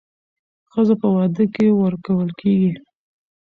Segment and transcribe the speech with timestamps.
[0.71, 2.71] ښځه په واده کې ورکول کېږي